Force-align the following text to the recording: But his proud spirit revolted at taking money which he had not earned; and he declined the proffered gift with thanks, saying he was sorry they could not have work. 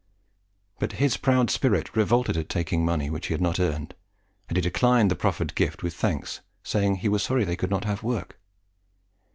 But 0.79 0.93
his 0.93 1.15
proud 1.15 1.51
spirit 1.51 1.95
revolted 1.95 2.35
at 2.35 2.49
taking 2.49 2.83
money 2.83 3.11
which 3.11 3.27
he 3.27 3.35
had 3.35 3.39
not 3.39 3.59
earned; 3.59 3.93
and 4.49 4.57
he 4.57 4.61
declined 4.61 5.11
the 5.11 5.15
proffered 5.15 5.53
gift 5.53 5.83
with 5.83 5.93
thanks, 5.93 6.41
saying 6.63 6.95
he 6.95 7.07
was 7.07 7.21
sorry 7.21 7.43
they 7.43 7.55
could 7.55 7.69
not 7.69 7.83
have 7.83 8.01
work. 8.01 8.39